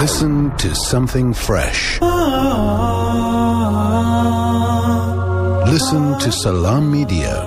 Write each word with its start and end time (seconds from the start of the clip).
Listen 0.00 0.56
to 0.58 0.76
something 0.76 1.34
fresh. 1.34 2.00
Listen 5.66 6.16
to 6.20 6.30
Salam 6.30 6.88
Media. 6.92 7.44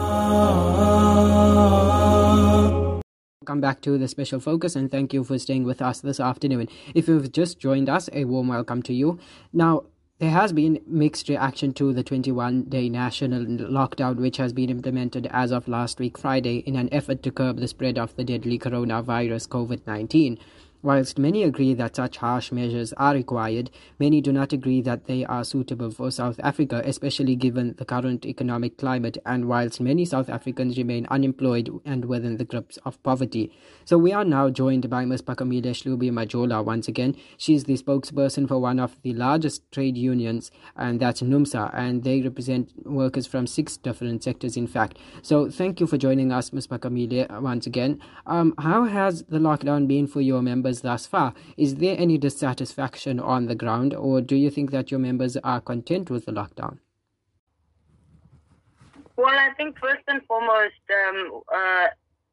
Welcome 3.40 3.62
back 3.62 3.80
to 3.84 3.98
the 3.98 4.10
special 4.10 4.42
focus 4.42 4.76
and 4.76 4.92
thank 4.92 5.14
you 5.14 5.24
for 5.24 5.40
staying 5.40 5.64
with 5.64 5.82
us 5.82 6.02
this 6.02 6.20
afternoon. 6.20 6.68
If 6.94 7.08
you've 7.08 7.32
just 7.32 7.58
joined 7.58 7.88
us, 7.88 8.10
a 8.12 8.26
warm 8.26 8.50
welcome 8.50 8.84
to 8.84 8.94
you. 8.94 9.18
Now, 9.54 9.86
there 10.20 10.30
has 10.30 10.52
been 10.52 10.82
mixed 10.86 11.30
reaction 11.30 11.74
to 11.76 11.94
the 11.94 12.04
21 12.04 12.66
day 12.66 12.90
national 12.90 13.46
lockdown, 13.46 14.18
which 14.18 14.36
has 14.38 14.52
been 14.52 14.70
implemented 14.70 15.26
as 15.32 15.52
of 15.52 15.70
last 15.70 16.00
week, 16.00 16.18
Friday, 16.18 16.58
in 16.58 16.76
an 16.76 16.90
effort 16.92 17.24
to 17.24 17.32
curb 17.32 17.58
the 17.62 17.68
spread 17.68 17.98
of 17.98 18.16
the 18.18 18.24
deadly 18.24 18.60
coronavirus 18.60 19.48
COVID 19.48 19.88
19. 19.88 20.38
Whilst 20.84 21.20
many 21.20 21.44
agree 21.44 21.76
that 21.76 21.96
such 21.96 22.18
harsh 22.18 22.52
measures 22.52 22.92
are 22.94 23.14
required, 23.14 23.70
many 24.00 24.20
do 24.20 24.34
not 24.34 24.52
agree 24.52 24.82
that 24.82 25.06
they 25.06 25.24
are 25.26 25.44
suitable 25.44 25.92
for 25.92 26.10
South 26.10 26.40
Africa, 26.44 26.82
especially 26.84 27.36
given 27.36 27.76
the 27.78 27.86
current 27.86 28.26
economic 28.26 28.80
climate 28.80 29.20
and 29.24 29.48
whilst 29.48 29.80
many 29.80 30.06
South 30.06 30.28
Africans 30.28 30.78
remain 30.78 31.06
unemployed 31.12 31.70
and 31.86 32.06
within 32.06 32.38
the 32.38 32.46
grips 32.46 32.78
of 32.84 33.02
poverty. 33.04 33.52
So 33.86 34.00
we 34.00 34.12
are 34.12 34.26
now 34.26 34.50
joined 34.50 34.90
by 34.90 35.06
Ms. 35.06 35.22
Phakamile 35.22 35.66
Hlubi 35.66 36.10
Majola 36.10 36.66
once 36.66 36.88
again. 36.88 37.16
She's 37.38 37.66
the 37.66 37.78
spokesperson 37.78 38.48
for 38.48 38.58
one 38.58 38.80
of 38.80 38.96
the 39.04 39.14
largest 39.14 39.72
trade 39.72 39.98
unions, 39.98 40.50
and 40.76 41.00
that's 41.00 41.22
NUMSA, 41.22 41.70
and 41.76 42.04
they 42.04 42.22
represent 42.22 42.72
workers 42.86 43.28
from 43.28 43.46
six 43.46 43.78
different 43.78 44.24
sectors, 44.24 44.58
in 44.58 44.66
fact. 44.66 44.98
So 45.22 45.50
thank 45.50 45.80
you 45.80 45.86
for 45.86 45.98
joining 45.98 46.32
us, 46.32 46.52
Ms. 46.52 46.68
Phakamile, 46.68 47.42
once 47.42 47.68
again. 47.68 48.02
Um, 48.26 48.56
how 48.58 48.86
has 48.86 49.24
the 49.24 49.38
lockdown 49.38 49.88
been 49.88 50.08
for 50.08 50.22
your 50.22 50.42
members? 50.42 50.71
Members 50.72 50.82
thus 50.82 51.06
far. 51.08 51.34
Is 51.58 51.76
there 51.76 51.96
any 51.98 52.18
dissatisfaction 52.18 53.20
on 53.20 53.48
the 53.48 53.56
ground, 53.56 53.94
or 53.94 54.22
do 54.22 54.36
you 54.36 54.50
think 54.50 54.72
that 54.72 54.92
your 54.92 55.00
members 55.00 55.38
are 55.44 55.62
content 55.62 56.10
with 56.10 56.26
the 56.26 56.32
lockdown? 56.32 56.80
Well, 59.18 59.38
I 59.38 59.54
think 59.58 59.78
first 59.80 60.04
and 60.08 60.22
foremost, 60.28 60.84
um, 60.90 61.42
uh, 61.54 61.88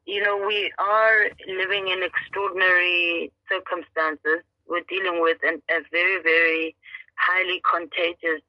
you 0.06 0.22
know, 0.22 0.46
we 0.46 0.72
are 0.78 1.28
living 1.46 1.88
in 1.88 2.02
extraordinary 2.02 3.32
circumstances. 3.48 4.44
We're 4.66 4.86
dealing 4.88 5.20
with 5.20 5.38
an, 5.42 5.60
a 5.70 5.80
very, 5.90 6.22
very 6.22 6.76
highly 7.16 7.60
contagious 7.74 8.42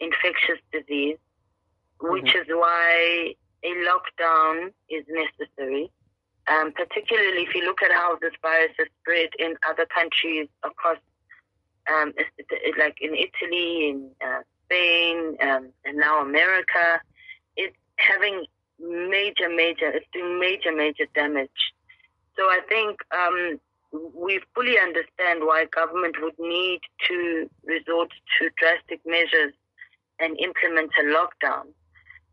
infectious 0.00 0.62
disease, 0.72 1.18
which 2.00 2.24
mm-hmm. 2.24 2.40
is 2.40 2.46
why 2.48 3.34
a 3.64 3.72
lockdown 3.88 4.72
is 4.88 5.04
necessary. 5.08 5.90
Um, 6.50 6.72
particularly 6.72 7.42
if 7.42 7.54
you 7.54 7.64
look 7.64 7.82
at 7.82 7.92
how 7.92 8.16
this 8.22 8.32
virus 8.40 8.72
has 8.78 8.88
spread 9.02 9.28
in 9.38 9.54
other 9.68 9.86
countries 9.86 10.48
across, 10.64 10.96
um, 11.92 12.14
like 12.78 12.96
in 13.02 13.14
Italy, 13.14 13.90
in 13.90 14.10
uh, 14.24 14.40
Spain, 14.64 15.36
um, 15.42 15.68
and 15.84 15.98
now 15.98 16.22
America, 16.22 17.00
it's 17.56 17.76
having 17.96 18.46
major, 18.80 19.48
major, 19.48 19.90
it's 19.90 20.06
doing 20.12 20.38
major, 20.38 20.72
major 20.72 21.04
damage. 21.14 21.50
So 22.36 22.44
I 22.44 22.60
think 22.68 22.98
um, 23.12 23.60
we 24.14 24.40
fully 24.54 24.78
understand 24.78 25.40
why 25.40 25.66
government 25.66 26.16
would 26.22 26.38
need 26.38 26.80
to 27.08 27.50
resort 27.64 28.10
to 28.38 28.50
drastic 28.58 29.00
measures 29.04 29.52
and 30.20 30.38
implement 30.38 30.90
a 30.98 31.04
lockdown. 31.04 31.66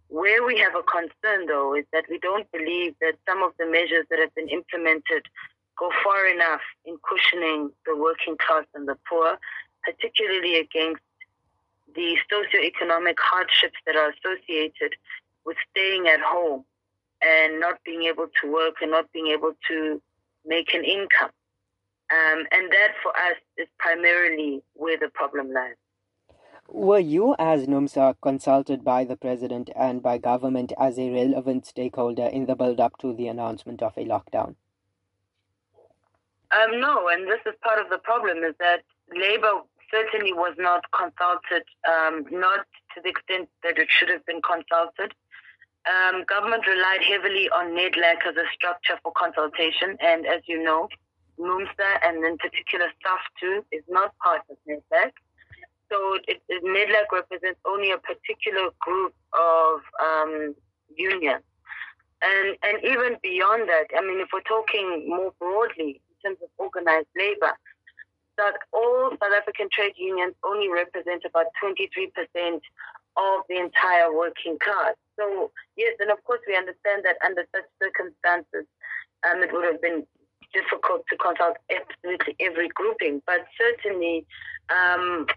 Where 0.07 0.45
we 0.45 0.57
have 0.59 0.75
a 0.75 0.83
concern, 0.83 1.47
though, 1.47 1.75
is 1.75 1.85
that 1.91 2.05
we 2.09 2.19
don't 2.19 2.49
believe 2.51 2.95
that 3.01 3.15
some 3.27 3.43
of 3.43 3.51
the 3.59 3.65
measures 3.65 4.05
that 4.09 4.19
have 4.19 4.33
been 4.35 4.49
implemented 4.49 5.25
go 5.77 5.91
far 6.03 6.27
enough 6.27 6.61
in 6.85 6.97
cushioning 7.07 7.71
the 7.85 7.95
working 7.97 8.37
class 8.37 8.65
and 8.73 8.87
the 8.87 8.97
poor, 9.09 9.37
particularly 9.83 10.57
against 10.57 11.01
the 11.95 12.17
socioeconomic 12.31 13.15
hardships 13.19 13.77
that 13.85 13.95
are 13.95 14.11
associated 14.11 14.93
with 15.45 15.57
staying 15.71 16.07
at 16.07 16.19
home 16.19 16.63
and 17.21 17.59
not 17.59 17.75
being 17.85 18.03
able 18.03 18.27
to 18.41 18.51
work 18.51 18.75
and 18.81 18.91
not 18.91 19.11
being 19.11 19.27
able 19.27 19.53
to 19.67 20.01
make 20.45 20.73
an 20.73 20.83
income. 20.83 21.31
Um, 22.11 22.45
and 22.51 22.71
that 22.71 22.93
for 23.01 23.11
us 23.11 23.37
is 23.57 23.67
primarily 23.79 24.61
where 24.73 24.97
the 24.97 25.09
problem 25.09 25.51
lies. 25.51 25.75
Were 26.67 26.99
you, 26.99 27.35
as 27.37 27.67
NUMSA, 27.67 28.15
consulted 28.21 28.83
by 28.83 29.03
the 29.03 29.15
President 29.15 29.69
and 29.75 30.01
by 30.01 30.17
government 30.17 30.73
as 30.77 30.97
a 30.97 31.11
relevant 31.11 31.65
stakeholder 31.65 32.25
in 32.25 32.47
the 32.47 32.55
build 32.55 32.79
up 32.79 32.97
to 32.99 33.13
the 33.13 33.27
announcement 33.27 33.83
of 33.83 33.95
a 33.97 34.05
lockdown? 34.05 34.55
Um, 36.51 36.79
no, 36.79 37.09
and 37.09 37.27
this 37.27 37.39
is 37.45 37.53
part 37.61 37.79
of 37.79 37.89
the 37.89 37.97
problem 37.99 38.43
is 38.43 38.55
that 38.59 38.81
Labour 39.13 39.61
certainly 39.91 40.33
was 40.33 40.55
not 40.57 40.83
consulted, 40.91 41.63
um, 41.87 42.25
not 42.31 42.65
to 42.95 43.01
the 43.01 43.09
extent 43.09 43.49
that 43.63 43.77
it 43.77 43.87
should 43.89 44.09
have 44.09 44.25
been 44.25 44.41
consulted. 44.41 45.13
Um, 45.85 46.23
government 46.23 46.65
relied 46.65 47.03
heavily 47.03 47.47
on 47.49 47.75
NEDLAC 47.75 48.25
as 48.27 48.35
a 48.37 48.45
structure 48.53 48.97
for 49.03 49.11
consultation, 49.11 49.97
and 50.01 50.25
as 50.25 50.41
you 50.47 50.63
know, 50.63 50.89
NUMSA 51.39 51.99
and 52.03 52.25
in 52.25 52.37
particular 52.37 52.87
staff 52.99 53.19
too 53.39 53.63
is 53.71 53.83
not 53.87 54.17
part 54.17 54.41
of 54.49 54.57
NEDLAC. 54.67 55.11
So 55.91 56.17
it, 56.27 56.41
it, 56.49 56.63
NEDLAC 56.63 57.11
represents 57.11 57.59
only 57.65 57.91
a 57.91 57.97
particular 57.97 58.69
group 58.79 59.13
of 59.33 59.79
um, 60.01 60.55
unions. 60.95 61.43
And, 62.21 62.57
and 62.63 62.83
even 62.83 63.17
beyond 63.21 63.69
that, 63.69 63.85
I 63.95 64.01
mean, 64.01 64.19
if 64.19 64.29
we're 64.33 64.41
talking 64.41 65.05
more 65.07 65.33
broadly 65.39 66.01
in 66.09 66.15
terms 66.23 66.39
of 66.41 66.49
organized 66.57 67.07
labor, 67.15 67.53
that 68.37 68.55
all 68.73 69.11
South 69.11 69.33
African 69.35 69.69
trade 69.71 69.93
unions 69.97 70.33
only 70.43 70.69
represent 70.69 71.23
about 71.25 71.45
23% 71.63 72.11
of 73.17 73.41
the 73.47 73.57
entire 73.57 74.13
working 74.13 74.57
class. 74.59 74.95
So, 75.17 75.51
yes, 75.77 75.95
and 75.99 76.11
of 76.11 76.23
course, 76.23 76.41
we 76.47 76.55
understand 76.55 77.03
that 77.05 77.17
under 77.23 77.45
such 77.53 77.63
circumstances, 77.81 78.67
um, 79.23 79.41
it 79.41 79.53
would 79.53 79.63
have 79.63 79.81
been 79.81 80.05
difficult 80.53 81.03
to 81.09 81.17
consult 81.17 81.57
absolutely 81.69 82.35
every 82.39 82.69
grouping, 82.69 83.21
but 83.25 83.45
certainly 83.59 84.25
um, 84.69 85.27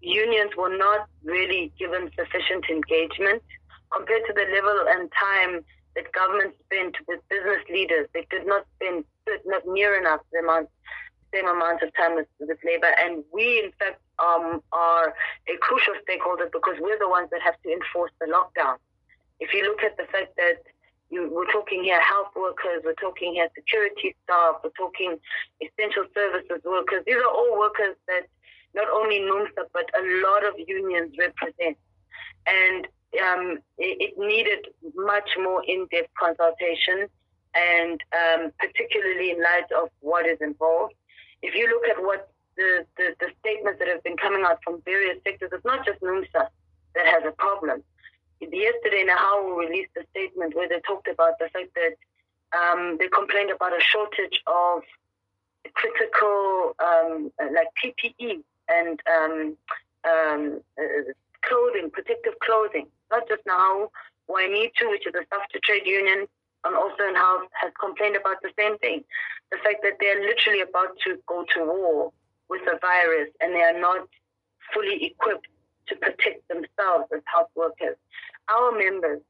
unions 0.00 0.52
were 0.56 0.76
not 0.76 1.08
really 1.24 1.72
given 1.78 2.10
sufficient 2.18 2.64
engagement 2.70 3.42
compared 3.92 4.22
to 4.26 4.32
the 4.32 4.46
level 4.54 4.84
and 4.88 5.10
time 5.12 5.64
that 5.96 6.12
government 6.12 6.54
spent 6.66 6.96
with 7.08 7.20
business 7.28 7.62
leaders. 7.68 8.08
They 8.14 8.26
did 8.30 8.46
not 8.46 8.66
spend 8.76 9.04
not 9.44 9.62
near 9.66 9.98
enough 9.98 10.20
the 10.32 10.38
amount, 10.38 10.68
same 11.34 11.48
amount 11.48 11.82
of 11.82 11.94
time 11.96 12.14
with, 12.14 12.26
with 12.38 12.58
labor. 12.64 12.90
And 12.98 13.24
we, 13.32 13.62
in 13.64 13.72
fact, 13.78 14.00
um, 14.18 14.62
are 14.72 15.14
a 15.48 15.56
crucial 15.60 15.94
stakeholder 16.02 16.48
because 16.52 16.76
we're 16.80 16.98
the 16.98 17.08
ones 17.08 17.28
that 17.30 17.40
have 17.42 17.60
to 17.62 17.72
enforce 17.72 18.12
the 18.20 18.26
lockdown. 18.26 18.76
If 19.40 19.54
you 19.54 19.64
look 19.64 19.82
at 19.82 19.96
the 19.96 20.04
fact 20.12 20.36
that 20.36 20.62
you, 21.10 21.28
we're 21.32 21.50
talking 21.50 21.82
here 21.82 22.00
health 22.00 22.30
workers, 22.36 22.82
we're 22.84 22.94
talking 22.94 23.34
here 23.34 23.48
security 23.54 24.14
staff, 24.24 24.62
we're 24.62 24.70
talking 24.78 25.18
essential 25.60 26.04
services 26.14 26.62
workers. 26.64 27.02
These 27.06 27.16
are 27.16 27.26
all 27.26 27.58
workers 27.58 27.96
that 28.06 28.30
not 28.74 28.88
only 28.88 29.20
NUMSA, 29.20 29.66
but 29.72 29.90
a 29.98 30.02
lot 30.28 30.44
of 30.44 30.54
unions 30.58 31.14
represent. 31.18 31.76
And 32.46 32.86
um, 33.18 33.58
it, 33.78 34.14
it, 34.14 34.18
needed 34.18 34.68
much 34.94 35.30
more 35.38 35.62
in-depth 35.66 36.10
consultation, 36.18 37.08
and 37.54 38.00
um, 38.14 38.52
particularly 38.58 39.32
in 39.32 39.42
light 39.42 39.66
of 39.76 39.88
what 40.00 40.26
is 40.26 40.38
involved. 40.40 40.94
If 41.42 41.54
you 41.54 41.68
look 41.68 41.88
at 41.88 42.02
what 42.02 42.30
the, 42.56 42.86
the, 42.96 43.14
the, 43.18 43.28
statements 43.40 43.78
that 43.80 43.88
have 43.88 44.02
been 44.04 44.16
coming 44.16 44.44
out 44.46 44.58
from 44.62 44.82
various 44.84 45.18
sectors, 45.24 45.50
it's 45.52 45.64
not 45.64 45.84
just 45.84 46.00
NUMSA 46.00 46.48
that 46.94 47.06
has 47.06 47.22
a 47.26 47.32
problem. 47.32 47.82
Yesterday, 48.40 49.04
NEHAWU 49.06 49.58
released 49.58 49.90
a 49.98 50.04
statement 50.10 50.54
where 50.54 50.68
they 50.68 50.80
talked 50.86 51.08
about 51.08 51.38
the 51.38 51.48
fact 51.52 51.74
that 51.74 51.96
um, 52.56 52.96
they 52.98 53.08
complained 53.08 53.50
about 53.50 53.72
a 53.72 53.80
shortage 53.80 54.40
of 54.46 54.82
critical, 55.74 56.74
um, 56.78 57.32
like 57.38 57.68
PPE 57.82 58.42
and 58.70 59.00
um, 59.10 59.56
um, 60.04 60.60
uh, 60.78 61.12
clothing, 61.42 61.90
protective 61.90 62.34
clothing. 62.44 62.86
Not 63.10 63.28
just 63.28 63.42
now, 63.46 63.90
Waimithu, 64.28 64.90
which 64.90 65.06
is 65.06 65.14
a 65.14 65.24
to 65.52 65.60
trade 65.60 65.86
union, 65.86 66.26
and 66.64 66.76
also 66.76 67.02
in 67.08 67.14
house 67.14 67.46
has 67.60 67.72
complained 67.80 68.16
about 68.16 68.36
the 68.42 68.50
same 68.58 68.78
thing. 68.78 69.04
The 69.50 69.58
fact 69.64 69.82
that 69.82 69.94
they're 69.98 70.20
literally 70.20 70.60
about 70.60 70.96
to 71.04 71.18
go 71.26 71.44
to 71.54 71.64
war 71.64 72.12
with 72.48 72.62
the 72.64 72.78
virus 72.80 73.30
and 73.40 73.54
they 73.54 73.62
are 73.62 73.78
not 73.78 74.06
fully 74.72 75.04
equipped 75.04 75.46
to 75.88 75.96
protect 75.96 76.46
themselves 76.48 77.10
as 77.14 77.22
health 77.24 77.50
workers. 77.56 77.96
Our 78.48 78.72
members 78.76 79.20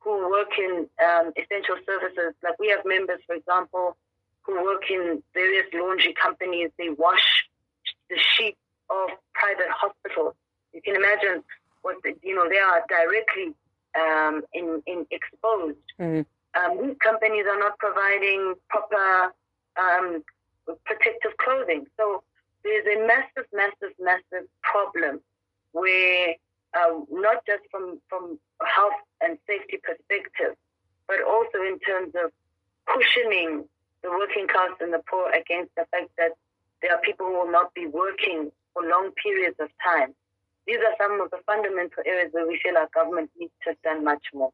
who 0.00 0.30
work 0.30 0.52
in 0.58 0.86
um, 1.04 1.32
essential 1.36 1.76
services, 1.84 2.34
like 2.42 2.58
we 2.58 2.68
have 2.68 2.80
members, 2.84 3.20
for 3.26 3.34
example, 3.34 3.96
who 4.42 4.62
work 4.62 4.88
in 4.88 5.22
various 5.34 5.66
laundry 5.74 6.14
companies, 6.14 6.70
they 6.78 6.90
wash 6.90 7.48
the 8.08 8.16
sheets 8.16 8.58
of 8.88 9.10
private 9.34 9.68
hospitals. 9.70 10.34
You 10.72 10.80
can 10.82 10.94
imagine 11.06 11.42
what 11.82 11.96
the, 12.02 12.14
you 12.22 12.34
know 12.34 12.48
they 12.48 12.58
are 12.58 12.82
directly 12.88 13.54
um, 13.94 14.42
in, 14.52 14.82
in 14.86 15.06
exposed. 15.10 15.78
Mm-hmm. 16.00 16.22
Um, 16.58 16.86
these 16.86 16.96
companies 16.98 17.44
are 17.48 17.58
not 17.58 17.78
providing 17.78 18.54
proper 18.68 19.32
um, 19.78 20.22
protective 20.84 21.36
clothing. 21.38 21.86
So 21.96 22.22
there's 22.64 22.86
a 22.86 23.06
massive, 23.06 23.48
massive, 23.52 23.94
massive 24.00 24.48
problem 24.62 25.20
where 25.72 26.34
uh, 26.74 27.00
not 27.10 27.44
just 27.46 27.62
from, 27.70 28.00
from 28.08 28.38
a 28.62 28.66
health 28.66 28.98
and 29.20 29.38
safety 29.46 29.78
perspective, 29.82 30.56
but 31.06 31.22
also 31.22 31.58
in 31.62 31.78
terms 31.80 32.12
of 32.22 32.32
cushioning 32.86 33.64
the 34.02 34.10
working 34.10 34.48
class 34.48 34.70
and 34.80 34.92
the 34.92 35.02
poor 35.08 35.30
against 35.30 35.74
the 35.76 35.84
fact 35.90 36.10
that 36.18 36.32
there 36.82 36.92
are 36.92 37.00
people 37.00 37.26
who 37.26 37.32
will 37.32 37.52
not 37.52 37.72
be 37.74 37.86
working 37.86 38.50
for 38.72 38.82
long 38.82 39.10
periods 39.22 39.56
of 39.60 39.68
time. 39.84 40.14
These 40.66 40.78
are 40.78 40.96
some 41.00 41.20
of 41.20 41.30
the 41.30 41.38
fundamental 41.46 42.02
areas 42.04 42.30
where 42.32 42.46
we 42.46 42.58
feel 42.62 42.76
our 42.76 42.88
government 42.92 43.30
needs 43.38 43.52
to 43.64 43.70
have 43.70 43.82
done 43.82 44.04
much 44.04 44.24
more. 44.34 44.50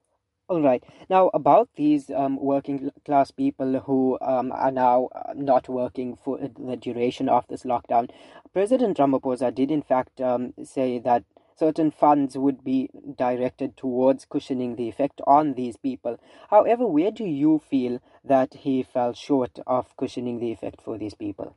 All 0.49 0.61
right. 0.61 0.85
Now, 1.09 1.31
about 1.33 1.71
these 1.77 2.11
um, 2.11 2.37
working 2.37 2.91
class 3.07 3.31
people 3.31 3.81
who 3.81 4.19
um, 4.21 4.53
are 4.53 4.71
now 4.73 5.09
uh, 5.15 5.33
not 5.35 5.69
working 5.69 6.19
for 6.23 6.39
the 6.39 6.77
duration 6.77 7.29
of 7.29 7.47
this 7.49 7.63
lockdown, 7.63 8.11
President 8.53 8.99
Ramaphosa 8.99 9.55
did, 9.55 9.71
in 9.71 9.83
fact, 9.83 10.21
um, 10.21 10.53
say 10.63 10.99
that 10.99 11.25
certain 11.57 11.91
funds 11.91 12.37
would 12.37 12.63
be 12.65 12.91
directed 13.17 13.77
towards 13.77 14.27
cushioning 14.27 14.77
the 14.77 14.89
effect 14.89 15.21
on 15.27 15.55
these 15.55 15.77
people. 15.77 16.19
However, 16.51 16.87
where 16.87 17.11
do 17.11 17.25
you 17.25 17.59
feel 17.71 18.01
that 18.25 18.53
he 18.53 18.83
fell 18.83 19.15
short 19.15 19.59
of 19.67 19.97
cushioning 19.97 20.41
the 20.41 20.53
effect 20.53 20.83
for 20.83 20.99
these 20.99 21.15
people? 21.15 21.57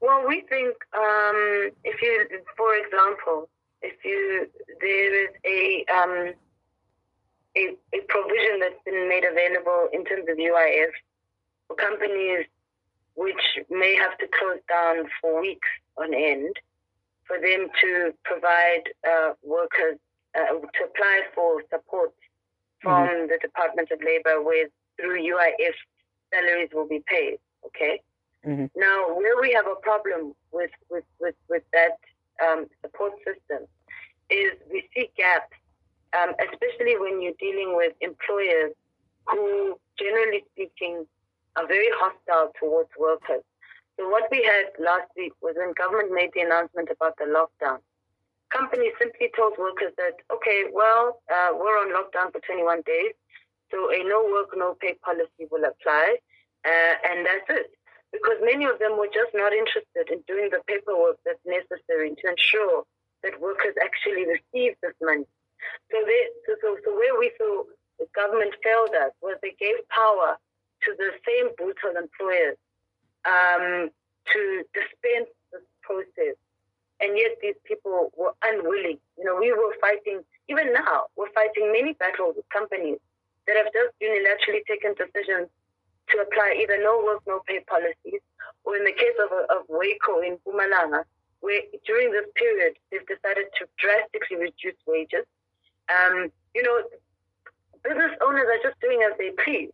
Well, 0.00 0.26
we 0.26 0.42
think 0.48 0.76
um, 0.94 1.70
if 1.84 2.02
you, 2.02 2.26
for 2.56 2.74
example, 2.76 3.48
if 3.82 4.04
you 4.04 4.46
there 4.80 5.24
is 5.24 5.30
a, 5.44 5.84
um, 5.92 6.32
a 7.56 7.76
a 7.94 8.00
provision 8.08 8.60
that's 8.60 8.82
been 8.84 9.08
made 9.08 9.24
available 9.24 9.88
in 9.92 10.04
terms 10.04 10.26
of 10.28 10.36
UIF 10.36 10.90
for 11.68 11.76
companies 11.76 12.46
which 13.14 13.40
may 13.70 13.94
have 13.96 14.16
to 14.18 14.26
close 14.38 14.60
down 14.68 15.08
for 15.20 15.40
weeks 15.40 15.68
on 15.96 16.12
end 16.12 16.54
for 17.26 17.38
them 17.40 17.68
to 17.80 18.12
provide 18.24 18.84
uh, 19.08 19.32
workers 19.42 19.98
uh, 20.34 20.52
to 20.52 20.84
apply 20.84 21.22
for 21.34 21.62
support 21.72 22.12
from 22.80 23.08
mm-hmm. 23.08 23.26
the 23.28 23.38
Department 23.40 23.90
of 23.90 23.98
Labor, 24.04 24.42
where 24.42 24.68
through 25.00 25.20
UIF 25.20 25.74
salaries 26.32 26.68
will 26.72 26.86
be 26.86 27.02
paid. 27.06 27.38
Okay. 27.66 28.00
Mm-hmm. 28.46 28.66
Now, 28.78 29.14
where 29.16 29.40
we 29.40 29.52
have 29.52 29.66
a 29.66 29.74
problem 29.82 30.34
with 30.52 30.70
with 30.90 31.04
with, 31.20 31.34
with 31.48 31.64
that 31.72 31.98
um, 32.42 32.66
support 32.82 33.12
system 33.24 33.66
is 34.30 34.52
we 34.70 34.88
see 34.94 35.10
gaps, 35.16 35.54
um, 36.18 36.34
especially 36.38 36.98
when 36.98 37.20
you're 37.22 37.38
dealing 37.38 37.74
with 37.76 37.92
employers 38.00 38.72
who, 39.26 39.78
generally 39.98 40.44
speaking, 40.52 41.06
are 41.56 41.66
very 41.66 41.88
hostile 41.94 42.52
towards 42.60 42.90
workers. 42.98 43.42
So 43.98 44.08
what 44.08 44.24
we 44.30 44.44
had 44.44 44.70
last 44.78 45.08
week 45.16 45.32
was 45.40 45.54
when 45.56 45.72
government 45.72 46.12
made 46.12 46.30
the 46.34 46.42
announcement 46.42 46.88
about 46.90 47.16
the 47.18 47.24
lockdown. 47.24 47.78
Companies 48.50 48.92
simply 48.98 49.30
told 49.34 49.54
workers 49.58 49.92
that, 49.96 50.20
okay, 50.32 50.64
well, 50.72 51.20
uh, 51.32 51.50
we're 51.54 51.78
on 51.80 51.90
lockdown 51.90 52.30
for 52.30 52.40
21 52.46 52.82
days, 52.86 53.12
so 53.70 53.90
a 53.90 54.04
no 54.04 54.22
work, 54.30 54.50
no 54.54 54.76
pay 54.80 54.94
policy 55.02 55.48
will 55.50 55.64
apply, 55.64 56.16
uh, 56.64 56.94
and 57.10 57.26
that's 57.26 57.48
it. 57.48 57.75
Because 58.16 58.40
many 58.40 58.64
of 58.64 58.78
them 58.78 58.96
were 58.96 59.12
just 59.12 59.32
not 59.34 59.52
interested 59.52 60.08
in 60.08 60.24
doing 60.26 60.48
the 60.48 60.64
paperwork 60.66 61.20
that's 61.24 61.42
necessary 61.44 62.16
to 62.16 62.24
ensure 62.32 62.84
that 63.22 63.40
workers 63.40 63.76
actually 63.82 64.24
receive 64.24 64.72
this 64.80 64.96
money. 65.02 65.28
So, 65.92 65.96
they, 66.04 66.20
so, 66.46 66.76
so, 66.84 66.90
where 66.96 67.18
we 67.18 67.30
saw 67.36 67.64
the 67.98 68.06
government 68.14 68.54
failed 68.62 68.94
us 68.94 69.12
was 69.20 69.36
they 69.42 69.54
gave 69.58 69.76
power 69.88 70.36
to 70.84 70.94
the 70.96 71.10
same 71.26 71.52
brutal 71.56 71.96
employers 71.96 72.56
um, 73.24 73.90
to 74.32 74.40
dispense 74.72 75.32
this 75.52 75.64
process. 75.82 76.36
And 77.00 77.16
yet 77.16 77.36
these 77.42 77.58
people 77.64 78.12
were 78.16 78.32
unwilling. 78.42 78.98
You 79.18 79.24
know, 79.24 79.36
we 79.36 79.52
were 79.52 79.74
fighting, 79.80 80.22
even 80.48 80.72
now, 80.72 81.12
we're 81.16 81.32
fighting 81.32 81.72
many 81.72 81.92
battles 81.94 82.36
with 82.36 82.48
companies 82.48 82.98
that 83.46 83.56
have 83.56 83.72
just 83.72 83.92
unilaterally 84.00 84.64
taken 84.66 84.94
decisions 84.96 85.48
to 86.10 86.18
apply 86.18 86.58
either 86.60 86.78
no 86.82 87.02
work, 87.04 87.22
no 87.26 87.40
pay 87.46 87.60
policies, 87.68 88.20
or 88.64 88.76
in 88.76 88.84
the 88.84 88.92
case 88.92 89.16
of, 89.22 89.30
of 89.32 89.66
Waco 89.68 90.20
in 90.20 90.38
Mpumalanga, 90.38 91.04
where 91.40 91.62
during 91.84 92.12
this 92.12 92.26
period 92.34 92.74
they've 92.90 93.06
decided 93.06 93.46
to 93.58 93.66
drastically 93.78 94.36
reduce 94.36 94.78
wages. 94.86 95.26
Um, 95.88 96.30
you 96.54 96.62
know, 96.62 96.82
business 97.84 98.12
owners 98.24 98.46
are 98.50 98.62
just 98.62 98.80
doing 98.80 99.02
as 99.02 99.16
they 99.18 99.30
please. 99.44 99.70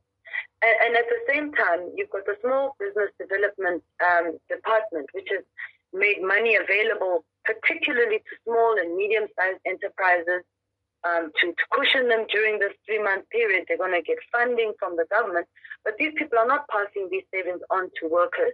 And, 0.63 0.77
and 0.85 0.93
at 0.97 1.09
the 1.09 1.21
same 1.29 1.53
time, 1.53 1.93
you've 1.97 2.11
got 2.11 2.27
the 2.27 2.37
small 2.41 2.77
business 2.79 3.11
development 3.19 3.83
um, 4.01 4.39
department, 4.49 5.09
which 5.13 5.29
has 5.31 5.45
made 5.93 6.23
money 6.23 6.57
available, 6.57 7.25
particularly 7.45 8.19
to 8.19 8.33
small 8.45 8.77
and 8.79 8.97
medium-sized 8.97 9.61
enterprises, 9.67 10.45
um, 11.05 11.31
to, 11.41 11.47
to 11.53 11.65
cushion 11.71 12.09
them 12.09 12.27
during 12.31 12.59
this 12.59 12.73
three-month 12.87 13.29
period. 13.31 13.65
They're 13.67 13.79
going 13.79 13.93
to 13.93 14.03
get 14.03 14.19
funding 14.31 14.73
from 14.79 14.97
the 14.97 15.07
government, 15.11 15.47
but 15.85 15.95
these 15.99 16.13
people 16.17 16.39
are 16.39 16.47
not 16.47 16.69
passing 16.69 17.09
these 17.11 17.25
savings 17.33 17.61
on 17.71 17.91
to 18.01 18.09
workers. 18.09 18.53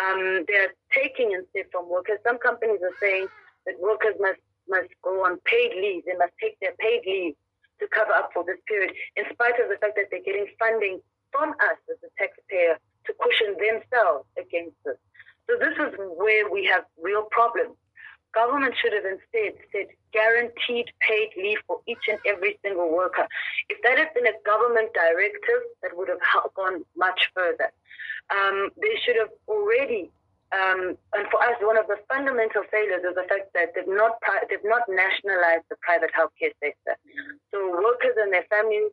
Um, 0.00 0.44
they're 0.48 0.72
taking 0.94 1.32
instead 1.32 1.66
from 1.70 1.88
workers. 1.88 2.18
Some 2.26 2.38
companies 2.38 2.80
are 2.82 2.96
saying 3.00 3.28
that 3.66 3.74
workers 3.80 4.14
must 4.20 4.40
must 4.68 4.88
go 5.02 5.24
on 5.24 5.38
paid 5.44 5.72
leave. 5.74 6.04
They 6.06 6.16
must 6.16 6.32
take 6.40 6.58
their 6.60 6.72
paid 6.78 7.02
leave 7.04 7.34
to 7.80 7.88
cover 7.88 8.12
up 8.12 8.30
for 8.32 8.44
this 8.44 8.58
period, 8.66 8.94
in 9.16 9.24
spite 9.32 9.58
of 9.60 9.68
the 9.68 9.76
fact 9.80 9.96
that 9.96 10.06
they're 10.10 10.22
getting 10.22 10.46
funding 10.58 11.00
from 11.32 11.50
us 11.50 11.78
as 11.90 11.98
a 12.04 12.10
taxpayer 12.16 12.78
to 13.06 13.12
cushion 13.20 13.56
themselves 13.58 14.24
against 14.38 14.76
this. 14.84 14.96
So 15.50 15.58
this 15.58 15.74
is 15.76 15.98
where 16.16 16.48
we 16.48 16.64
have 16.66 16.84
real 17.02 17.26
problems. 17.30 17.74
Government 18.34 18.74
should 18.80 18.92
have 18.92 19.04
instead 19.04 19.60
said 19.72 19.88
guaranteed 20.12 20.90
paid 21.00 21.30
leave 21.36 21.58
for 21.66 21.80
each 21.86 22.08
and 22.08 22.18
every 22.26 22.58
single 22.64 22.90
worker. 22.90 23.26
If 23.68 23.78
that 23.82 23.98
had 23.98 24.14
been 24.14 24.26
a 24.26 24.36
government 24.44 24.92
directive, 24.94 25.62
that 25.82 25.96
would 25.96 26.08
have 26.08 26.20
gone 26.54 26.84
much 26.96 27.30
further. 27.34 27.72
Um, 28.30 28.70
they 28.80 28.96
should 29.04 29.16
have 29.16 29.30
already, 29.48 30.10
um, 30.52 30.96
and 31.12 31.28
for 31.30 31.42
us, 31.42 31.56
one 31.60 31.76
of 31.76 31.86
the 31.88 31.96
fundamental 32.08 32.62
failures 32.70 33.04
is 33.04 33.14
the 33.14 33.28
fact 33.28 33.52
that 33.54 33.74
they've 33.74 33.88
not 33.88 34.16
they've 34.48 34.64
not 34.64 34.88
nationalized 34.88 35.64
the 35.68 35.76
private 35.80 36.10
healthcare 36.16 36.52
sector. 36.60 36.96
So 37.50 37.68
workers 37.68 38.16
and 38.16 38.32
their 38.32 38.46
families 38.48 38.92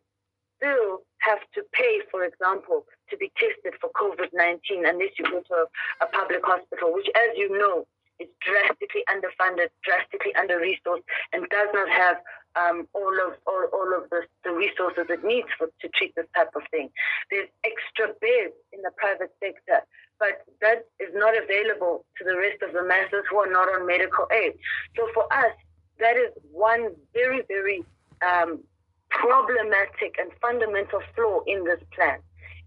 still 0.60 1.04
have 1.20 1.40
to 1.56 1.64
pay, 1.72 2.00
for 2.12 2.24
example, 2.24 2.86
to 3.10 3.18
be 3.18 3.32
tested 3.40 3.80
for 3.80 3.90
COVID 3.96 4.30
19 4.34 4.86
unless 4.86 5.16
you 5.18 5.26
go 5.26 5.42
to 5.42 5.54
a, 5.54 6.06
a, 6.06 6.08
public 6.12 6.44
hospital, 6.44 6.94
which, 6.94 7.08
as 7.16 7.36
you 7.36 7.50
know, 7.58 7.88
is 8.20 8.28
drastically 8.42 9.04
underfunded, 9.10 9.70
drastically 9.84 10.34
under 10.36 10.60
resourced, 10.60 11.04
and 11.34 11.48
does 11.50 11.70
not 11.74 11.90
have 11.90 12.18
um, 12.56 12.88
all 12.94 13.14
of 13.28 13.34
all, 13.46 13.66
all 13.74 13.92
of 13.96 14.10
the, 14.10 14.22
the 14.44 14.52
resources 14.52 15.06
it 15.10 15.24
needs 15.24 15.48
for, 15.58 15.68
to 15.82 15.88
treat 15.96 16.16
this 16.16 16.26
type 16.36 16.50
of 16.56 16.64
thing. 16.72 16.90
There's 17.30 17.48
extra 17.64 18.14
beds 18.20 18.56
in 18.74 18.82
the 18.82 18.92
private 18.98 19.32
sector, 19.40 19.86
but 20.20 20.44
that 20.62 20.88
is 21.00 21.10
not 21.14 21.38
available 21.38 22.06
to 22.18 22.24
the 22.26 22.36
rest 22.36 22.62
of 22.64 22.74
the 22.74 22.84
masses 22.84 23.24
who 23.30 23.38
are 23.38 23.52
not 23.52 23.70
on 23.70 23.86
medical 23.86 24.28
aid. 24.32 24.54
So 24.96 25.08
for 25.14 25.32
us, 25.32 25.54
that 26.00 26.18
is 26.18 26.32
one 26.52 26.96
very, 27.14 27.44
very 27.48 27.84
um, 28.26 28.64
problematic 29.10 30.16
and 30.20 30.32
fundamental 30.42 31.02
flaw 31.16 31.42
in 31.48 31.64
this 31.64 31.80
plan 31.96 32.20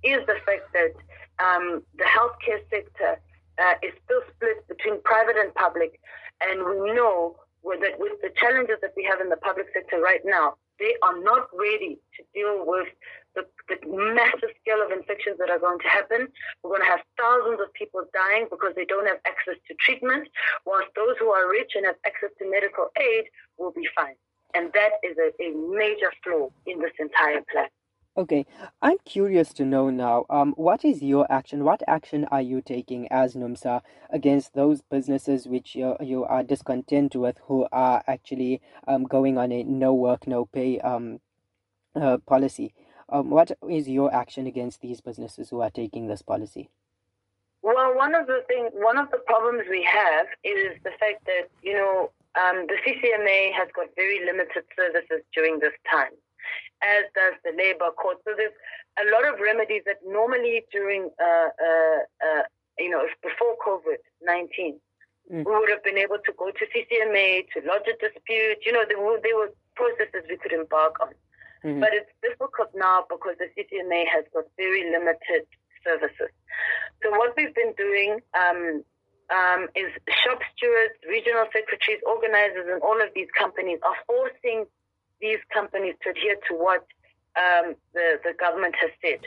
is 0.03 0.21
the 0.27 0.37
fact 0.45 0.73
that 0.75 0.93
um, 1.39 1.83
the 1.97 2.05
healthcare 2.05 2.61
sector 2.71 3.21
uh, 3.59 3.75
is 3.83 3.93
still 4.05 4.23
split 4.35 4.67
between 4.69 5.03
private 5.03 5.37
and 5.37 5.55
public, 5.55 6.01
and 6.41 6.65
we 6.65 6.93
know 6.93 7.37
that 7.65 7.99
with 7.99 8.13
the 8.23 8.31
challenges 8.37 8.77
that 8.83 8.93
we 8.97 9.05
have 9.05 9.21
in 9.21 9.29
the 9.29 9.37
public 9.37 9.67
sector 9.73 10.01
right 10.01 10.21
now, 10.25 10.55
they 10.79 10.95
are 11.03 11.21
not 11.23 11.47
ready 11.55 11.99
to 12.17 12.21
deal 12.35 12.67
with 12.67 12.89
the, 13.35 13.47
the, 13.69 13.79
massive 13.87 14.51
scale 14.61 14.83
of 14.85 14.91
infections 14.91 15.39
that 15.39 15.49
are 15.49 15.59
going 15.59 15.79
to 15.79 15.89
happen. 15.89 16.29
We're 16.63 16.77
going 16.77 16.83
to 16.83 16.91
have 16.91 17.01
thousands 17.17 17.61
of 17.61 17.73
people 17.73 18.03
dying 18.13 18.47
because 18.51 18.73
they 18.75 18.85
don't 18.85 19.07
have 19.07 19.19
access 19.25 19.57
to 19.69 19.75
treatment, 19.79 20.29
whilst 20.67 20.89
those 20.97 21.17
who 21.19 21.31
are 21.31 21.49
rich 21.49 21.73
and 21.75 21.87
have 21.87 21.97
access 22.05 22.31
to 22.39 22.51
medical 22.51 22.91
aid 22.99 23.25
will 23.59 23.73
be 23.73 23.89
fine. 23.95 24.19
And 24.55 24.71
that 24.75 25.01
is 25.03 25.17
a, 25.17 25.33
a 25.41 25.55
major 25.71 26.13
flaw 26.23 26.51
in 26.67 26.81
this 26.81 26.93
entire 26.99 27.41
plan. 27.51 27.69
Okay, 28.15 28.45
I'm 28.83 28.99
curious 29.07 29.55
to 29.55 29.65
know 29.65 29.89
now, 29.89 30.27
um, 30.29 30.53
what 30.59 30.85
is 30.85 31.03
your 31.03 31.27
action? 31.33 31.65
What 31.65 31.83
action 31.89 32.27
are 32.27 32.43
you 32.43 32.61
taking 32.61 33.09
as 33.11 33.35
NUMSA 33.35 33.81
against 34.11 34.53
those 34.53 34.83
businesses 34.83 35.47
which 35.47 35.75
you, 35.75 35.97
you 35.99 36.25
are 36.25 36.43
discontent 36.43 37.17
with 37.17 37.39
who 37.47 37.67
are 37.73 38.05
actually 38.07 38.61
um, 38.87 39.05
going 39.05 39.39
on 39.39 39.51
a 39.51 39.63
no 39.63 39.95
work, 39.95 40.27
no 40.27 40.45
pay 40.45 40.79
um, 40.81 41.21
uh, 41.95 42.19
policy? 42.27 42.75
Um, 43.09 43.31
what 43.31 43.53
is 43.71 43.89
your 43.89 44.15
action 44.15 44.47
against 44.47 44.83
these 44.83 45.01
businesses 45.01 45.49
who 45.49 45.63
are 45.63 45.71
taking 45.71 46.07
this 46.07 46.21
policy? 46.21 46.69
Well, 47.63 47.97
one 47.97 48.15
of 48.15 48.27
the 48.27 48.43
things, 48.47 48.73
one 48.75 48.99
of 48.99 49.11
the 49.11 49.19
problems 49.27 49.63
we 49.71 49.89
have 49.91 50.27
is 50.45 50.77
the 50.85 50.91
fact 51.01 51.25
that, 51.25 51.49
you 51.63 51.73
know, 51.73 52.11
um, 52.35 52.67
the 52.67 52.77
CCMA 52.85 53.53
has 53.53 53.69
got 53.75 53.89
very 53.97 54.25
limited 54.27 54.65
services 54.77 55.25
during 55.35 55.61
this 55.61 55.73
time, 55.91 56.13
as 56.83 57.07
does 57.15 57.39
the 57.47 57.55
Labour 57.57 57.95
Court. 57.95 58.19
So 58.27 58.35
there's 58.37 58.55
a 58.99 59.07
lot 59.11 59.25
of 59.25 59.41
remedies 59.41 59.83
that 59.87 60.03
normally 60.05 60.67
during 60.71 61.09
uh, 61.17 61.49
uh, 61.55 62.01
uh, 62.21 62.43
you 62.79 62.91
know, 62.91 63.07
before 63.23 63.57
COVID 63.65 64.03
19, 64.23 64.81
mm. 65.33 65.45
we 65.45 65.53
would 65.53 65.71
have 65.71 65.85
been 65.85 65.99
able 65.99 66.19
to 66.19 66.33
go 66.37 66.51
to 66.51 66.65
CCMA 66.73 67.47
to 67.55 67.63
lodge 67.67 67.87
a 67.89 67.97
dispute. 68.01 68.65
You 68.65 68.73
know, 68.73 68.85
there 68.89 69.01
were, 69.01 69.21
there 69.23 69.37
were 69.37 69.53
processes 69.77 70.27
we 70.29 70.37
could 70.37 70.53
embark 70.53 71.01
on. 71.01 71.15
Mm-hmm. 71.65 71.81
But 71.81 71.95
it's 71.95 72.11
difficult 72.23 72.75
now 72.75 73.07
because 73.09 73.39
the 73.39 73.47
CCMA 73.55 74.09
has 74.11 74.25
got 74.35 74.45
very 74.59 74.91
limited 74.91 75.47
services. 75.87 76.35
So 77.03 77.11
what 77.11 77.35
we've 77.37 77.55
been 77.55 77.75
doing 77.79 78.19
um, 78.35 78.83
um, 79.31 79.69
is 79.79 79.91
shop 80.27 80.43
stewards, 80.57 80.99
regional 81.07 81.47
secretaries, 81.55 82.03
organizers, 82.03 82.67
and 82.67 82.83
all 82.83 82.99
of 82.99 83.15
these 83.15 83.31
companies 83.39 83.79
are 83.87 83.99
forcing 84.07 84.67
these 85.23 85.39
companies 85.55 85.95
to 86.03 86.11
adhere 86.11 86.37
to 86.49 86.55
what 86.55 86.85
um, 87.39 87.75
the, 87.95 88.19
the 88.25 88.35
government 88.39 88.75
has 88.81 88.91
said. 89.01 89.21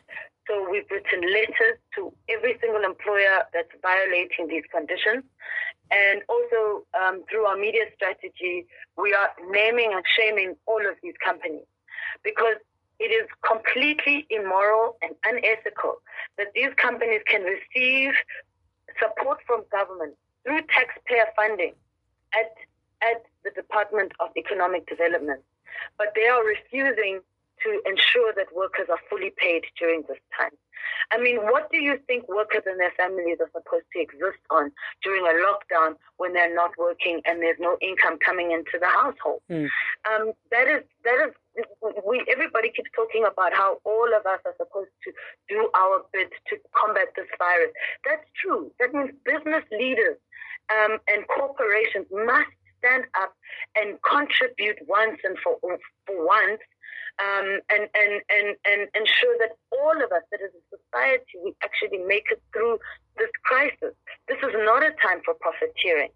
So 0.48 0.70
we've 0.70 0.86
written 0.92 1.22
letters 1.34 1.82
to 1.96 2.14
every 2.30 2.58
single 2.62 2.84
employer 2.84 3.50
that's 3.52 3.74
violating 3.82 4.48
these 4.48 4.64
conditions. 4.72 5.24
And 5.90 6.22
also 6.30 6.86
um, 6.94 7.24
through 7.30 7.46
our 7.46 7.58
media 7.58 7.86
strategy, 7.96 8.66
we 8.98 9.14
are 9.14 9.30
naming 9.50 9.94
and 9.94 10.04
shaming 10.18 10.56
all 10.68 10.82
of 10.86 10.96
these 11.02 11.16
companies 11.24 11.66
because 12.24 12.58
it 13.00 13.12
is 13.12 13.28
completely 13.46 14.26
immoral 14.30 14.98
and 15.02 15.16
unethical 15.26 15.96
that 16.38 16.48
these 16.54 16.74
companies 16.78 17.22
can 17.28 17.42
receive 17.44 18.14
support 19.00 19.40
from 19.46 19.64
government 19.72 20.16
through 20.44 20.62
taxpayer 20.70 21.28
funding 21.36 21.74
at, 22.34 22.54
at 23.02 23.24
the 23.44 23.52
Department 23.52 24.12
of 24.20 24.30
Economic 24.38 24.88
Development. 24.88 25.42
But 25.98 26.14
they 26.16 26.28
are 26.28 26.44
refusing 26.46 27.22
to 27.64 27.82
ensure 27.86 28.34
that 28.36 28.48
workers 28.56 28.88
are 28.90 29.00
fully 29.10 29.34
paid 29.38 29.64
during 29.80 30.04
this 30.08 30.20
time. 30.38 30.52
I 31.12 31.18
mean, 31.18 31.38
what 31.38 31.72
do 31.72 31.78
you 31.78 31.98
think 32.06 32.28
workers 32.30 32.64
and 32.66 32.80
their 32.80 32.92
families 32.92 33.38
are 33.40 33.50
supposed 33.50 33.86
to 33.94 34.00
exist 34.00 34.42
on 34.50 34.72
during 35.04 35.26
a 35.26 35.34
lockdown 35.42 35.96
when 36.18 36.34
they're 36.34 36.54
not 36.54 36.72
working 36.78 37.22
and 37.26 37.42
there's 37.42 37.60
no 37.60 37.78
income 37.82 38.18
coming 38.24 38.52
into 38.52 38.78
the 38.80 38.88
household? 38.88 39.42
Mm. 39.50 39.70
Um, 40.10 40.34
that 40.52 40.68
is 40.68 40.84
that 41.04 41.18
is 41.28 41.34
we 42.06 42.24
everybody 42.30 42.70
keeps 42.70 42.90
talking 42.96 43.26
about 43.26 43.54
how 43.54 43.80
all 43.84 44.10
of 44.16 44.26
us 44.26 44.40
are 44.46 44.56
supposed 44.58 44.92
to 45.04 45.12
do 45.50 45.70
our 45.76 46.06
bit 46.14 46.30
to 46.50 46.58
combat 46.76 47.08
this 47.16 47.28
virus. 47.38 47.72
That's 48.06 48.26
true. 48.40 48.72
That 48.80 48.94
means 48.94 49.12
business 49.26 49.64
leaders 49.72 50.18
um, 50.70 50.98
and 51.08 51.26
corporations 51.28 52.08
must 52.12 52.52
stand 52.80 53.06
up 53.20 53.34
and 53.76 53.98
contribute 54.02 54.78
once 54.88 55.20
and 55.24 55.38
for 55.40 55.58
for 55.62 56.26
once 56.26 56.62
um, 57.20 57.60
and, 57.72 57.88
and, 57.96 58.14
and, 58.28 58.48
and 58.68 58.82
ensure 58.92 59.36
that 59.40 59.56
all 59.72 59.96
of 59.96 60.12
us, 60.12 60.24
that 60.32 60.42
as 60.44 60.52
a 60.52 60.64
society, 60.68 61.40
we 61.44 61.56
actually 61.64 62.04
make 62.04 62.28
it 62.32 62.42
through 62.52 62.80
this 63.18 63.32
crisis. 63.44 63.96
This 64.28 64.38
is 64.44 64.52
not 64.68 64.84
a 64.84 64.92
time 65.00 65.22
for 65.24 65.34
profiteering. 65.40 66.12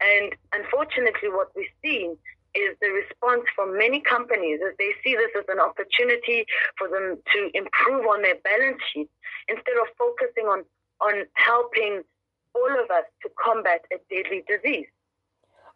And 0.00 0.34
unfortunately, 0.52 1.30
what 1.30 1.50
we've 1.56 1.74
seen 1.82 2.16
is 2.54 2.76
the 2.80 2.90
response 2.90 3.42
from 3.54 3.76
many 3.76 4.00
companies 4.00 4.60
as 4.62 4.74
they 4.78 4.94
see 5.02 5.16
this 5.18 5.30
as 5.34 5.44
an 5.48 5.58
opportunity 5.58 6.46
for 6.78 6.86
them 6.86 7.18
to 7.34 7.50
improve 7.54 8.06
on 8.06 8.22
their 8.22 8.38
balance 8.46 8.78
sheet 8.92 9.10
instead 9.48 9.74
of 9.74 9.90
focusing 9.98 10.46
on, 10.46 10.62
on 11.02 11.26
helping 11.34 12.02
all 12.54 12.70
of 12.70 12.90
us 12.90 13.06
to 13.22 13.28
combat 13.42 13.82
a 13.90 13.98
deadly 14.06 14.44
disease. 14.46 14.86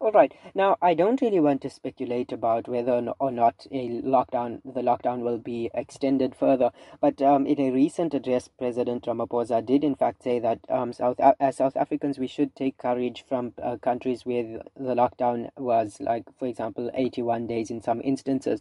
All 0.00 0.12
right. 0.12 0.32
Now, 0.54 0.76
I 0.80 0.94
don't 0.94 1.20
really 1.20 1.40
want 1.40 1.60
to 1.62 1.70
speculate 1.70 2.30
about 2.30 2.68
whether 2.68 3.12
or 3.18 3.32
not 3.32 3.66
a 3.72 3.88
lockdown, 4.00 4.60
the 4.64 4.80
lockdown 4.80 5.22
will 5.22 5.38
be 5.38 5.70
extended 5.74 6.36
further. 6.36 6.70
But 7.00 7.20
um, 7.20 7.46
in 7.46 7.60
a 7.60 7.72
recent 7.72 8.14
address, 8.14 8.46
President 8.46 9.04
Ramaphosa 9.06 9.64
did 9.66 9.82
in 9.82 9.96
fact 9.96 10.22
say 10.22 10.38
that 10.38 10.60
um, 10.68 10.92
South 10.92 11.18
as 11.40 11.56
South 11.56 11.76
Africans, 11.76 12.16
we 12.16 12.28
should 12.28 12.54
take 12.54 12.78
courage 12.78 13.24
from 13.28 13.54
uh, 13.60 13.76
countries 13.78 14.24
where 14.24 14.62
the 14.76 14.94
lockdown 14.94 15.50
was, 15.56 15.96
like 16.00 16.24
for 16.38 16.46
example, 16.46 16.92
81 16.94 17.48
days 17.48 17.68
in 17.68 17.82
some 17.82 18.00
instances. 18.02 18.60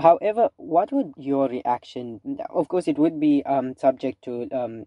However, 0.00 0.50
what 0.56 0.92
would 0.92 1.14
your 1.16 1.48
reaction? 1.48 2.38
Of 2.48 2.68
course, 2.68 2.86
it 2.86 2.96
would 2.96 3.18
be 3.18 3.42
um, 3.44 3.74
subject 3.76 4.22
to 4.24 4.48
um, 4.52 4.86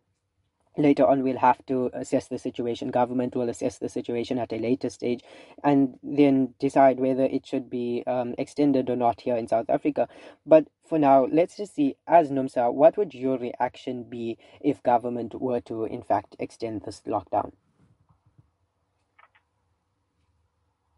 later 0.79 1.05
on 1.05 1.24
we'll 1.24 1.38
have 1.38 1.63
to 1.67 1.89
assess 1.93 2.27
the 2.27 2.38
situation. 2.38 2.89
Government 2.89 3.36
will 3.36 3.50
assess 3.50 3.77
the 3.77 3.89
situation 3.89 4.39
at 4.39 4.53
a 4.53 4.57
later 4.57 4.89
stage 4.89 5.21
and 5.63 5.98
then 6.01 6.53
decide 6.59 7.00
whether 7.00 7.24
it 7.24 7.45
should 7.45 7.69
be 7.69 8.03
um, 8.07 8.36
extended 8.38 8.89
or 8.89 8.95
not 8.95 9.21
here 9.21 9.36
in 9.36 9.48
south 9.48 9.69
africa. 9.69 10.07
But 10.45 10.67
for 10.88 10.98
now 10.98 11.27
let's 11.31 11.57
just 11.57 11.75
see 11.75 11.95
as 12.07 12.31
numsa 12.31 12.74
what 12.74 12.98
would 12.98 13.13
your 13.13 13.38
reaction 13.38 14.03
be 14.03 14.38
if 14.62 14.81
government 14.83 15.39
were 15.39 15.62
to 15.62 15.86
in 15.86 16.01
fact 16.01 16.36
extend 16.39 16.83
this 16.83 17.01
lockdown? 17.07 17.51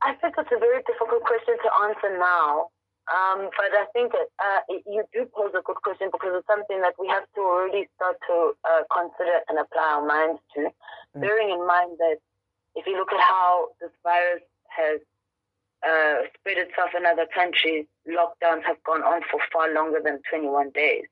I 0.04 0.16
think 0.16 0.36
it's 0.38 0.50
a 0.52 0.60
very 0.60 0.82
difficult 0.88 1.24
question 1.24 1.56
to 1.62 1.70
answer 1.86 2.18
now 2.18 2.70
um, 3.12 3.50
but 3.52 3.72
I 3.76 3.86
think 3.92 4.14
uh, 4.16 4.60
you 4.88 5.04
do 5.12 5.28
pose 5.36 5.52
a 5.52 5.62
good 5.62 5.82
question 5.84 6.10
because 6.12 6.32
it's 6.40 6.48
something 6.48 6.80
that 6.80 6.96
we 7.00 7.08
have 7.08 7.28
to 7.36 7.42
already 7.42 7.88
start 7.96 8.16
to 8.28 8.54
uh, 8.64 8.84
consider 8.88 9.44
and 9.50 9.60
apply 9.60 10.00
our 10.00 10.06
minds 10.06 10.40
to, 10.56 10.72
mm. 10.72 11.22
bearing 11.22 11.50
in 11.52 11.66
mind 11.68 11.98
that 12.00 12.18
if 12.76 12.88
you 12.88 12.96
look 12.96 13.12
at 13.12 13.20
how 13.20 13.68
this 13.82 13.92
virus 14.04 14.44
has 14.70 15.00
uh, 15.84 16.24
spread 16.40 16.58
itself 16.58 16.92
in 16.96 17.06
other 17.06 17.28
countries, 17.34 17.86
lockdowns 18.08 18.64
have 18.64 18.82
gone 18.86 19.04
on 19.04 19.22
for 19.30 19.40
far 19.52 19.74
longer 19.74 20.00
than 20.04 20.20
21 20.30 20.70
days. 20.72 21.04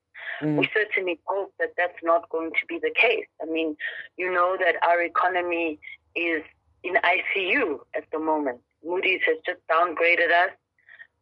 Mm. 0.41 0.57
We 0.57 0.69
certainly 0.73 1.19
hope 1.25 1.53
that 1.59 1.73
that's 1.75 1.99
not 2.03 2.29
going 2.29 2.51
to 2.51 2.65
be 2.67 2.79
the 2.79 2.93
case. 2.95 3.27
I 3.41 3.45
mean, 3.45 3.75
you 4.15 4.31
know 4.31 4.57
that 4.59 4.75
our 4.87 5.01
economy 5.01 5.79
is 6.15 6.43
in 6.83 6.95
ICU 6.95 7.79
at 7.95 8.05
the 8.11 8.19
moment. 8.19 8.61
Moody's 8.85 9.21
has 9.25 9.37
just 9.45 9.59
downgraded 9.69 10.31
us 10.31 10.51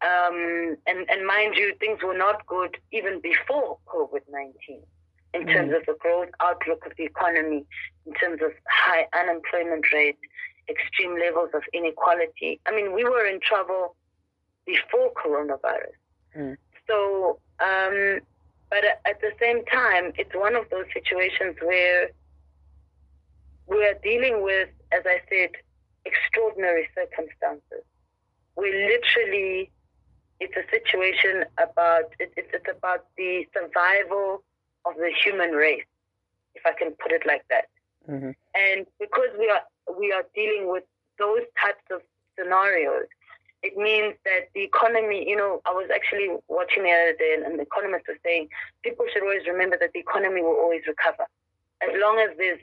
um, 0.01 0.77
and, 0.86 1.10
and 1.10 1.25
mind 1.25 1.56
you, 1.56 1.74
things 1.80 2.00
were 2.04 2.18
not 2.18 2.46
good 2.46 2.77
even 2.92 3.20
before 3.20 3.77
COVID 3.88 4.22
19 4.30 4.82
in 5.34 5.44
mm. 5.44 5.54
terms 5.54 5.74
of 5.75 5.86
the 5.86 5.96
growth 6.00 6.30
outlook 6.39 6.86
of 6.86 6.94
the 6.98 7.04
economy, 7.04 7.66
in 8.06 8.13
terms 8.13 8.42
of 8.44 8.51
high 8.70 9.08
unemployment 9.20 9.86
rate, 9.94 10.18
extreme 10.70 11.18
levels 11.20 11.50
of 11.54 11.63
inequality. 11.74 12.60
I 12.66 12.75
mean, 12.75 12.94
we 12.94 13.04
were 13.04 13.25
in 13.25 13.39
trouble 13.39 13.96
before 14.66 15.12
coronavirus. 15.13 15.98
Mm. 16.38 16.58
So, 16.88 17.39
um, 17.60 18.20
but 18.70 18.84
at 19.06 19.20
the 19.22 19.32
same 19.39 19.66
time, 19.66 20.13
it's 20.18 20.36
one 20.36 20.56
of 20.56 20.70
those 20.70 20.86
situations 20.94 21.56
where 21.63 22.10
we 23.68 23.84
are 23.86 23.96
dealing 24.04 24.44
with, 24.44 24.70
as 24.92 25.04
I 25.06 25.22
said, 25.30 25.51
extraordinary 26.06 26.88
circumstances. 26.96 27.84
We 28.56 28.72
literally 28.72 29.72
it's 30.39 30.56
a 30.56 30.65
situation 30.72 31.46
about 31.58 32.13
it, 32.20 32.32
it's, 32.38 32.50
it's 32.53 32.70
about 32.70 33.06
the 33.17 33.46
survival 33.53 34.44
of 34.86 34.96
the 34.96 35.12
human 35.24 35.51
race, 35.51 35.86
if 36.56 36.65
I 36.65 36.74
can 36.74 36.91
put 37.01 37.12
it 37.12 37.24
like 37.25 37.46
that. 37.50 37.65
Mm-hmm. 38.10 38.32
And 38.56 38.86
because 39.00 39.29
we 39.38 39.50
are 39.50 39.63
we 39.98 40.12
are 40.12 40.24
dealing 40.36 40.70
with 40.72 40.84
those 41.20 41.41
types 41.62 41.84
of 41.91 42.01
scenarios, 42.38 43.08
it 43.63 43.75
means 43.75 44.15
that 44.25 44.50
the 44.53 44.63
economy, 44.63 45.27
you 45.27 45.36
know, 45.36 45.62
I 45.65 45.72
was 45.72 45.89
actually 45.94 46.29
watching 46.48 46.84
the 46.84 46.91
other 46.91 47.15
day, 47.17 47.38
and 47.44 47.60
the 47.60 47.63
economist 47.63 48.06
was 48.08 48.17
saying 48.24 48.50
people 48.84 49.06
should 49.12 49.24
always 49.24 49.48
remember 49.48 49.77
that 49.79 49.91
the 49.94 50.00
economy 50.00 50.41
will 50.41 50.58
always 50.58 50.82
recover 50.88 51.25
as 51.82 51.89
long 52.00 52.20
as 52.20 52.36
there's 52.38 52.60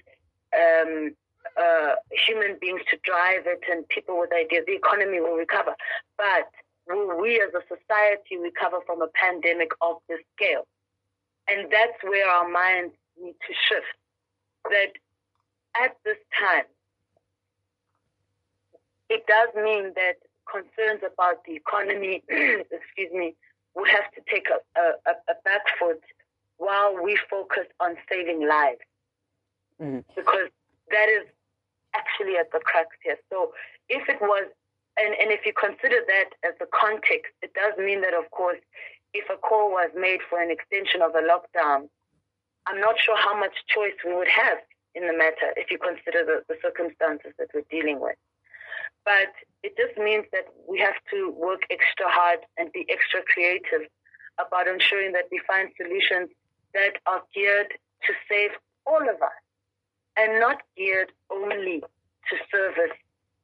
um, 0.54 1.14
uh, 1.61 1.95
human 2.26 2.57
beings 2.61 2.81
to 2.90 2.99
drive 3.04 3.47
it 3.47 3.61
and 3.71 3.87
people 3.88 4.19
with 4.19 4.33
ideas. 4.33 4.64
The 4.66 4.75
economy 4.75 5.21
will 5.21 5.37
recover, 5.37 5.75
but 6.16 6.50
will 6.88 7.21
we 7.21 7.41
as 7.41 7.53
a 7.55 7.62
society 7.62 8.37
recover 8.37 8.79
from 8.87 9.03
a 9.03 9.09
pandemic 9.14 9.71
of 9.81 9.97
this 10.09 10.21
scale? 10.37 10.67
And 11.49 11.71
that's 11.71 12.03
where 12.03 12.29
our 12.29 12.49
minds 12.49 12.95
need 13.21 13.35
to 13.47 13.55
shift. 13.69 13.87
That 14.71 14.93
at 15.81 15.97
this 16.05 16.17
time, 16.38 16.64
it 19.11 19.26
does 19.26 19.49
mean 19.55 19.93
that 19.95 20.17
concerns 20.50 21.03
about 21.05 21.45
the 21.45 21.55
economy, 21.55 22.23
excuse 22.29 23.12
me, 23.12 23.35
will 23.75 23.85
have 23.87 24.11
to 24.12 24.21
take 24.33 24.49
a, 24.49 24.81
a, 24.81 25.11
a 25.11 25.35
back 25.45 25.62
foot 25.79 26.00
while 26.59 26.97
we 27.03 27.19
focus 27.29 27.67
on 27.81 27.97
saving 28.09 28.47
lives. 28.47 28.81
Mm-hmm. 29.81 30.00
Because 30.14 30.49
that 30.91 31.09
is 31.09 31.26
actually 31.95 32.37
at 32.37 32.50
the 32.53 32.61
crux 32.61 32.88
here. 33.03 33.19
So 33.31 33.53
if 33.88 34.09
it 34.09 34.21
was 34.21 34.45
and, 34.97 35.15
and 35.21 35.31
if 35.33 35.45
you 35.47 35.53
consider 35.53 36.01
that 36.07 36.31
as 36.45 36.55
a 36.61 36.67
context, 36.71 37.33
it 37.43 37.53
does 37.55 37.75
mean 37.79 38.01
that, 38.03 38.15
of 38.15 38.31
course, 38.31 38.59
if 39.13 39.29
a 39.31 39.37
call 39.37 39.71
was 39.71 39.91
made 39.97 40.21
for 40.29 40.41
an 40.41 40.51
extension 40.51 41.03
of 41.03 41.15
a 41.15 41.23
lockdown, 41.23 41.89
I'm 42.67 42.81
not 42.81 42.99
sure 42.99 43.17
how 43.17 43.39
much 43.39 43.55
choice 43.67 43.95
we 44.05 44.15
would 44.15 44.29
have 44.29 44.59
in 44.95 45.07
the 45.07 45.13
matter 45.17 45.53
if 45.57 45.71
you 45.71 45.79
consider 45.79 46.25
the, 46.25 46.43
the 46.49 46.57
circumstances 46.63 47.33
that 47.39 47.49
we're 47.55 47.67
dealing 47.71 48.01
with. 48.01 48.17
But 49.05 49.35
it 49.63 49.77
just 49.77 49.99
means 49.99 50.25
that 50.33 50.47
we 50.69 50.79
have 50.79 50.95
to 51.11 51.31
work 51.31 51.63
extra 51.71 52.07
hard 52.09 52.41
and 52.57 52.73
be 52.73 52.87
extra 52.89 53.23
creative 53.23 53.89
about 54.39 54.67
ensuring 54.69 55.13
that 55.13 55.27
we 55.31 55.41
find 55.47 55.71
solutions 55.77 56.31
that 56.73 56.95
are 57.07 57.23
geared 57.35 57.69
to 58.07 58.13
save 58.29 58.51
all 58.87 59.03
of 59.03 59.21
us. 59.23 59.39
and 60.17 60.41
not 60.41 60.63
geared 60.77 61.13
only 61.31 61.81
to 62.29 62.37
service 62.51 62.97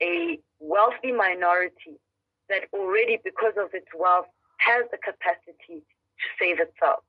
a 0.03 0.39
wealthy 0.59 1.13
minority 1.13 1.99
that 2.49 2.63
already, 2.73 3.19
because 3.25 3.55
of 3.57 3.73
its 3.73 3.87
wealth, 3.99 4.27
has 4.59 4.85
the 4.91 4.99
capacity 4.99 5.83
to 6.21 6.27
save 6.39 6.61
itself. 6.61 7.03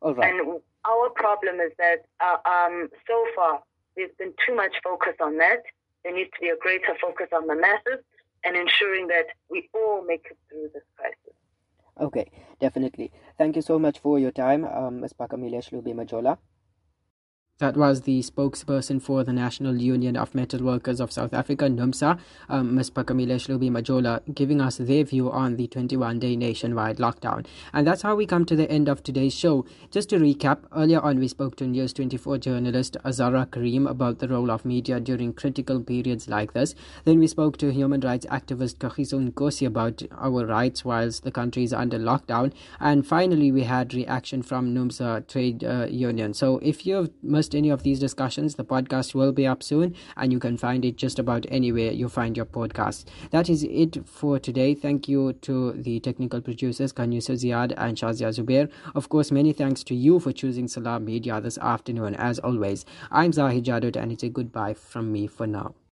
Right. 0.00 0.32
And 0.32 0.60
our 0.86 1.10
problem 1.10 1.56
is 1.60 1.72
that 1.78 2.06
uh, 2.20 2.38
um, 2.48 2.88
so 3.06 3.24
far 3.34 3.60
there's 3.96 4.14
been 4.18 4.32
too 4.46 4.54
much 4.54 4.74
focus 4.82 5.14
on 5.20 5.38
that. 5.38 5.62
There 6.04 6.14
needs 6.14 6.30
to 6.34 6.40
be 6.40 6.48
a 6.48 6.56
greater 6.56 6.94
focus 7.00 7.26
on 7.34 7.46
the 7.48 7.56
masses 7.56 8.04
and 8.44 8.56
ensuring 8.56 9.08
that 9.08 9.26
we 9.50 9.68
all 9.74 10.04
make 10.06 10.26
it 10.30 10.38
through 10.48 10.70
this 10.72 10.84
crisis. 10.96 11.34
Okay, 12.00 12.30
definitely. 12.60 13.10
Thank 13.36 13.56
you 13.56 13.62
so 13.62 13.78
much 13.78 13.98
for 13.98 14.20
your 14.20 14.30
time, 14.30 14.64
um, 14.64 15.00
Ms. 15.00 15.14
Phakamile 15.18 15.58
Hlubi 15.68 15.92
Majola. 15.92 16.38
That 17.58 17.76
was 17.76 18.02
the 18.02 18.20
spokesperson 18.20 19.02
for 19.02 19.24
the 19.24 19.32
National 19.32 19.82
Union 19.82 20.16
of 20.16 20.32
Metal 20.32 20.62
Workers 20.62 21.00
of 21.00 21.10
South 21.10 21.34
Africa, 21.34 21.64
NUMSA, 21.64 22.16
um, 22.48 22.76
Ms. 22.76 22.92
Phakamile 22.92 23.34
Hlubi 23.34 23.68
Majola, 23.68 24.22
giving 24.32 24.60
us 24.60 24.76
their 24.76 25.02
view 25.02 25.28
on 25.28 25.56
the 25.56 25.66
21 25.66 26.20
day 26.20 26.36
nationwide 26.36 26.98
lockdown. 26.98 27.44
And 27.72 27.84
that's 27.84 28.02
how 28.02 28.14
we 28.14 28.26
come 28.26 28.44
to 28.44 28.54
the 28.54 28.70
end 28.70 28.88
of 28.88 29.02
today's 29.02 29.34
show. 29.34 29.66
Just 29.90 30.10
to 30.10 30.20
recap, 30.20 30.58
earlier 30.72 31.00
on 31.00 31.18
we 31.18 31.26
spoke 31.26 31.56
to 31.56 31.66
News 31.66 31.92
24 31.94 32.38
journalist 32.38 32.96
Azara 33.04 33.44
Karim 33.50 33.88
about 33.88 34.20
the 34.20 34.28
role 34.28 34.52
of 34.52 34.64
media 34.64 35.00
during 35.00 35.32
critical 35.32 35.80
periods 35.80 36.28
like 36.28 36.52
this. 36.52 36.76
Then 37.06 37.18
we 37.18 37.26
spoke 37.26 37.56
to 37.56 37.72
human 37.72 38.02
rights 38.02 38.26
activist 38.26 38.76
Kagiso 38.76 39.32
Nkosi 39.32 39.66
about 39.66 40.00
our 40.12 40.46
rights 40.46 40.84
whilst 40.84 41.24
the 41.24 41.32
country 41.32 41.64
is 41.64 41.72
under 41.72 41.98
lockdown. 41.98 42.52
And 42.78 43.04
finally, 43.04 43.50
we 43.50 43.64
had 43.64 43.94
reaction 43.94 44.42
from 44.42 44.72
NUMSA 44.72 45.26
Trade 45.26 45.64
uh, 45.64 45.86
Union. 45.90 46.34
So 46.34 46.58
if 46.58 46.86
you've 46.86 47.10
missed 47.20 47.47
any 47.54 47.70
of 47.70 47.82
these 47.82 47.98
discussions, 47.98 48.54
the 48.54 48.64
podcast 48.64 49.14
will 49.14 49.32
be 49.32 49.46
up 49.46 49.62
soon 49.62 49.94
and 50.16 50.32
you 50.32 50.38
can 50.38 50.56
find 50.56 50.84
it 50.84 50.96
just 50.96 51.18
about 51.18 51.46
anywhere 51.48 51.92
you 51.92 52.08
find 52.08 52.36
your 52.36 52.46
podcast. 52.46 53.04
That 53.30 53.48
is 53.48 53.64
it 53.64 54.06
for 54.06 54.38
today. 54.38 54.74
Thank 54.74 55.08
you 55.08 55.32
to 55.42 55.72
the 55.72 56.00
technical 56.00 56.40
producers, 56.40 56.92
Kanyusa 56.92 57.36
Ziad 57.36 57.74
and 57.76 57.96
Shazia 57.96 58.28
Zubair. 58.28 58.70
Of 58.94 59.08
course, 59.08 59.30
many 59.30 59.52
thanks 59.52 59.82
to 59.84 59.94
you 59.94 60.20
for 60.20 60.32
choosing 60.32 60.68
Salam 60.68 61.04
Media 61.04 61.40
this 61.40 61.58
afternoon. 61.58 62.14
As 62.14 62.38
always, 62.38 62.84
I'm 63.10 63.32
Zahid 63.32 63.64
Jadwat 63.64 63.96
and 63.96 64.12
it's 64.12 64.22
a 64.22 64.28
goodbye 64.28 64.74
from 64.74 65.12
me 65.12 65.26
for 65.26 65.46
now. 65.46 65.74